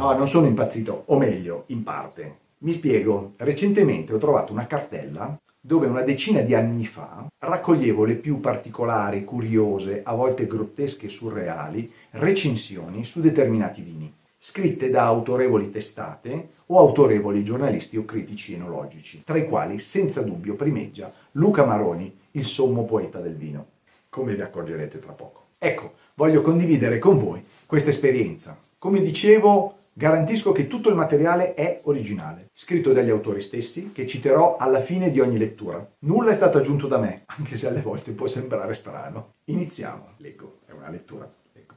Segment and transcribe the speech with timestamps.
[0.00, 2.36] No, non sono impazzito, o meglio, in parte.
[2.60, 8.14] Mi spiego, recentemente ho trovato una cartella dove una decina di anni fa raccoglievo le
[8.14, 15.70] più particolari, curiose, a volte grottesche e surreali recensioni su determinati vini, scritte da autorevoli
[15.70, 22.20] testate o autorevoli giornalisti o critici enologici, tra i quali senza dubbio primeggia Luca Maroni,
[22.30, 23.66] il sommo poeta del vino,
[24.08, 25.48] come vi accorgerete tra poco.
[25.58, 28.56] Ecco, voglio condividere con voi questa esperienza.
[28.78, 34.56] Come dicevo, garantisco che tutto il materiale è originale, scritto dagli autori stessi, che citerò
[34.56, 35.86] alla fine di ogni lettura.
[35.98, 39.34] Nulla è stato aggiunto da me, anche se alle volte può sembrare strano.
[39.44, 40.14] Iniziamo.
[40.16, 41.30] Leggo, è una lettura.
[41.52, 41.74] Leggo.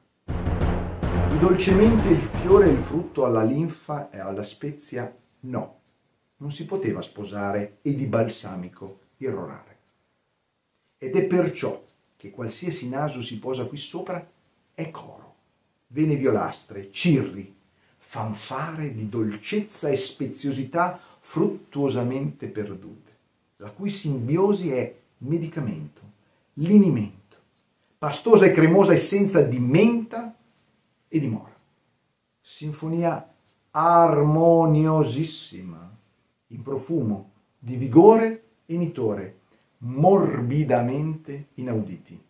[1.38, 5.79] Dolcemente il fiore e il frutto alla linfa e alla spezia, no.
[6.38, 9.77] Non si poteva sposare e di balsamico irrorare.
[10.97, 11.77] Ed è perciò
[12.16, 14.25] che qualsiasi naso si posa qui sopra
[14.73, 15.35] è coro,
[15.88, 17.53] vene violastre, cirri,
[18.14, 23.11] fanfare di dolcezza e speziosità fruttuosamente perdute,
[23.58, 26.02] la cui simbiosi è medicamento,
[26.53, 27.38] linimento,
[27.97, 30.31] pastosa e cremosa essenza di menta
[31.08, 31.58] e di mora.
[32.39, 33.34] Sinfonia
[33.72, 35.91] armoniosissima,
[36.50, 39.38] in profumo, di vigore e nitore,
[39.80, 42.22] morbidamente inauditi,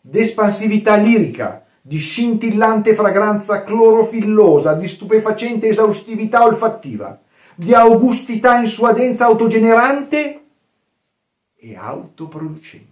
[0.00, 7.18] d'espansività lirica, di scintillante fragranza clorofillosa, di stupefacente esaustività olfattiva,
[7.54, 10.40] di augustità in sua densa autogenerante
[11.56, 12.88] e autoproducente.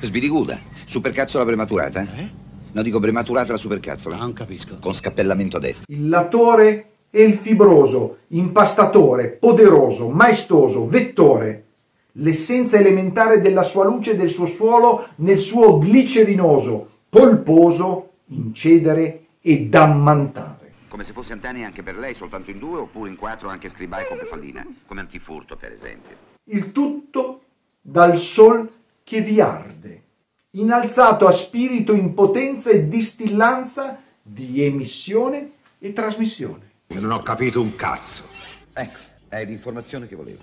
[0.00, 2.02] Sbiriguda, supercazzola prematurata?
[2.02, 2.30] Eh?
[2.72, 4.16] No, dico prematurata la supercazzola.
[4.16, 4.76] Non capisco.
[4.80, 5.86] Con scappellamento a destra.
[5.88, 11.64] Il latore e il fibroso, impastatore, poderoso, maestoso, vettore,
[12.12, 19.66] l'essenza elementare della sua luce e del suo suolo nel suo glicerinoso, polposo, incedere e
[19.66, 20.72] dammantare.
[20.88, 24.06] Come se fosse Antani anche per lei, soltanto in due, oppure in quattro anche scribai
[24.06, 26.16] con Pefallina, come antifurto per esempio.
[26.44, 27.42] Il tutto
[27.80, 28.68] dal sol
[29.02, 30.02] che vi arde,
[30.50, 36.70] innalzato a spirito in potenza e distillanza di emissione e trasmissione.
[36.88, 38.24] Non ho capito un cazzo.
[38.72, 38.98] Ecco,
[39.28, 40.40] è l'informazione che volevo.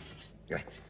[0.48, 0.82] Grazie.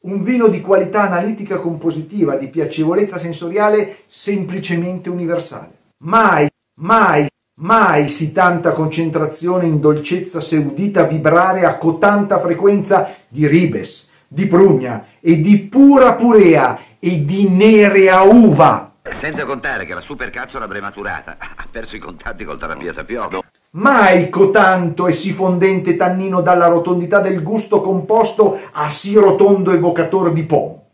[0.00, 5.80] Un vino di qualità analitica compositiva, di piacevolezza sensoriale semplicemente universale.
[6.04, 7.28] Mai, mai,
[7.60, 14.46] mai si tanta concentrazione in dolcezza se udita vibrare a cotanta frequenza di ribes, di
[14.46, 18.94] prugna e di pura purea e di nerea uva.
[19.12, 23.44] Senza contare che la supercazzola prematurata ha perso i contatti col terapia tapiodo.
[23.70, 30.32] Mai cotanto e si fondente tannino dalla rotondità del gusto composto a sì rotondo evocatore
[30.32, 30.88] di pomo.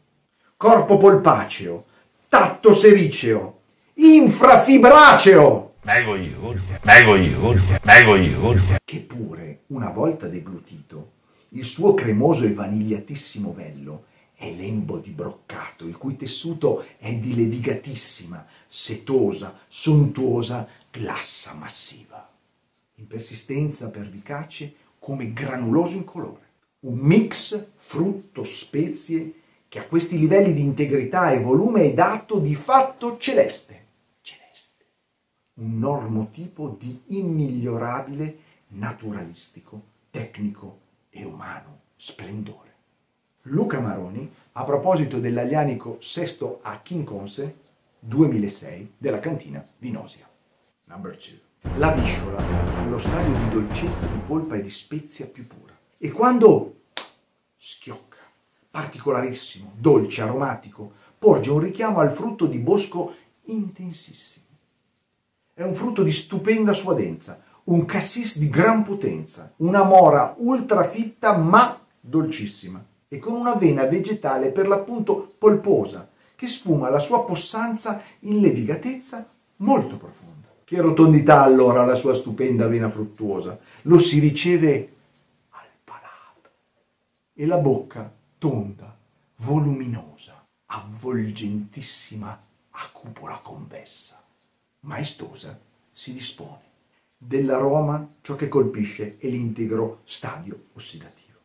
[0.59, 1.85] Corpo polpaceo,
[2.29, 3.58] tatto sericeo,
[3.99, 8.55] infrafibraceo, Mego io, mego io, mego io.
[8.85, 11.13] che pure, una volta deglutito,
[11.51, 14.05] il suo cremoso e vanigliatissimo vello
[14.37, 22.31] è lembo di broccato, il cui tessuto è di levigatissima, setosa, sontuosa glassa massiva,
[22.97, 26.47] in persistenza pervicace come granuloso in colore.
[26.81, 29.33] Un mix frutto-spezie
[29.69, 33.17] che a questi livelli di integrità e volume è dato di fatto.
[33.19, 33.87] Celeste.
[35.61, 38.39] Un normotipo di immigliorabile
[38.69, 40.79] naturalistico, tecnico
[41.11, 42.75] e umano splendore.
[43.43, 47.57] Luca Maroni, a proposito dell'alianico sesto a Chinconse
[47.99, 50.29] 2006 della cantina Vinosia.
[50.85, 51.77] Number 2.
[51.77, 52.39] La visciola
[52.79, 55.77] allo stadio di dolcezza di polpa e di spezia più pura.
[55.99, 56.83] E quando
[57.57, 58.19] schiocca,
[58.71, 63.13] particolarissimo, dolce, aromatico, porge un richiamo al frutto di bosco
[63.47, 64.47] intensissimo.
[65.59, 71.37] È un frutto di stupenda suadenza, un cassis di gran potenza, una mora ultra fitta
[71.37, 78.01] ma dolcissima e con una vena vegetale per l'appunto polposa che sfuma la sua possanza
[78.21, 80.47] in levigatezza molto profonda.
[80.63, 84.93] Che rotondità allora la sua stupenda vena fruttuosa, lo si riceve
[85.49, 86.51] al palato
[87.35, 88.09] e la bocca
[88.39, 88.97] tonda,
[89.39, 94.23] voluminosa, avvolgentissima a cupola convessa,
[94.81, 95.59] maestosa,
[95.91, 96.67] si dispone.
[97.17, 101.39] Dell'aroma ciò che colpisce è l'integro stadio ossidativo,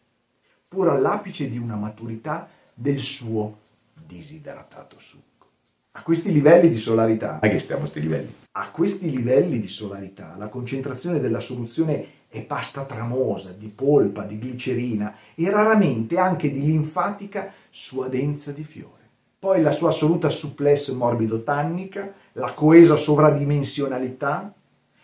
[0.67, 3.59] pur all'apice di una maturità del suo
[3.93, 5.47] disidratato succo.
[5.95, 8.33] A questi livelli di solarità, a che stiamo questi livelli?
[8.51, 14.37] A questi livelli di solarità la concentrazione della soluzione è pasta tramosa, di polpa, di
[14.37, 19.02] glicerina e raramente anche di linfatica suadenza di fiore.
[19.43, 24.53] Poi la sua assoluta souplesse morbido-tannica, la coesa sovradimensionalità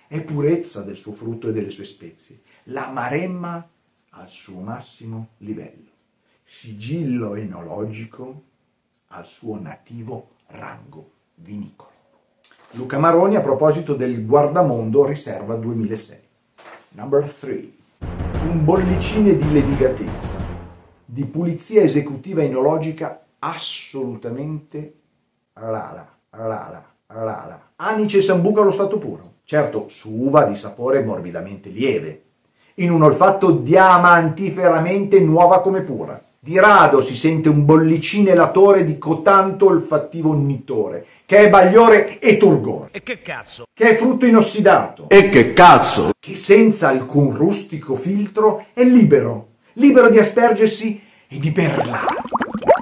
[0.07, 3.67] e purezza del suo frutto e delle sue spezie, la maremma
[4.11, 5.89] al suo massimo livello,
[6.41, 8.43] sigillo enologico
[9.07, 11.91] al suo nativo rango vinicolo.
[12.75, 16.17] Luca Maroni a proposito del Guardamondo Riserva 2006.
[16.91, 17.71] Number 3.
[18.43, 20.37] Un bollicine di levigatezza,
[21.03, 24.93] di pulizia esecutiva enologica assolutamente
[25.53, 27.71] rala, rala, rala.
[27.77, 29.33] Anice e sambuca allo stato puro.
[29.43, 32.23] Certo, su uva di sapore morbidamente lieve,
[32.75, 36.21] in un olfatto diamantiferamente nuova come pura.
[36.41, 42.37] Di rado si sente un bollicine latore di cotanto olfattivo nitore, che è bagliore e
[42.37, 42.89] turgore.
[42.91, 43.65] E che cazzo?
[43.73, 45.09] Che è frutto inossidato.
[45.09, 46.11] E che cazzo?
[46.17, 52.05] Che senza alcun rustico filtro è libero, libero di aspergersi e di perlare.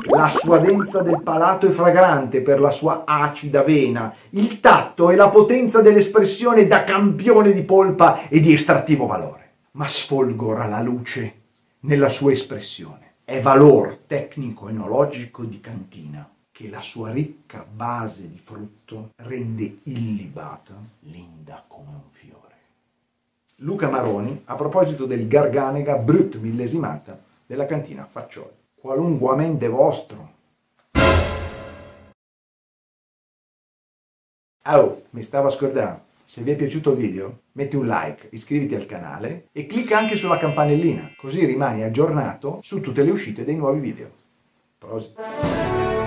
[0.09, 5.30] La suadenza del palato è fragrante per la sua acida vena, il tatto e la
[5.30, 9.51] potenza dell'espressione da campione di polpa e di estrattivo valore.
[9.71, 11.33] Ma sfolgora la luce
[11.81, 19.10] nella sua espressione è valor tecnico-enologico di cantina che la sua ricca base di frutto
[19.18, 22.56] rende illibata, linda come un fiore.
[23.57, 28.65] Luca Maroni, a proposito del Garganega Brut millesimata della cantina Faccioli.
[28.88, 30.31] Qualunquamente vostro.
[34.63, 36.04] Oh, mi stavo a scordare.
[36.24, 40.16] Se vi è piaciuto il video, metti un like, iscriviti al canale e clicca anche
[40.16, 44.10] sulla campanellina, così rimani aggiornato su tutte le uscite dei nuovi video.
[44.78, 46.06] Prosit.